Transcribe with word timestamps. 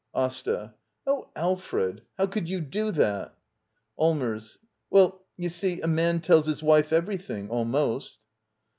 AsTA. 0.15 0.73
Oh, 1.05 1.29
Alfred, 1.35 2.01
how 2.17 2.25
could 2.25 2.49
you 2.49 2.59
do 2.59 2.89
that? 2.89 3.35
Allmers. 3.99 4.57
Well, 4.89 5.23
you 5.37 5.49
see— 5.49 5.79
a 5.81 5.87
man 5.87 6.21
tells 6.21 6.47
his 6.47 6.63
wife 6.63 6.89
cver3rthing— 6.89 7.49
almost. 7.51 8.17